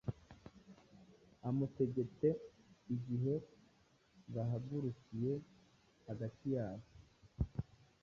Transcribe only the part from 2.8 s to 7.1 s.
igihe bahagurukiye hagati yabo